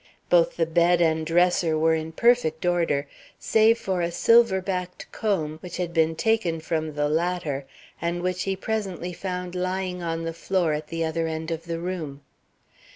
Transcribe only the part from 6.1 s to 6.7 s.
taken